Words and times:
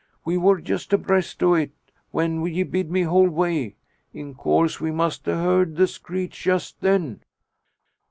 "We 0.25 0.35
wor 0.35 0.59
just 0.59 0.91
abreast 0.93 1.43
o' 1.43 1.53
it 1.53 1.69
when 2.09 2.43
ye 2.43 2.63
bid 2.63 2.89
me 2.89 3.03
hold 3.03 3.29
way. 3.29 3.75
In 4.15 4.33
course 4.33 4.81
we 4.81 4.89
must 4.89 5.27
a 5.27 5.35
heard 5.35 5.75
the 5.75 5.85
screech 5.85 6.41
just 6.41 6.81
then." 6.81 7.21